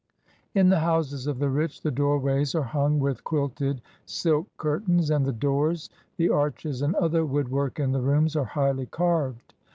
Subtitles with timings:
[0.55, 5.23] In the houses of the rich, the doorways are hung with quilted silk curtains; and
[5.27, 9.53] the doors, the arches, and other woodwork in the rooms are highly carved.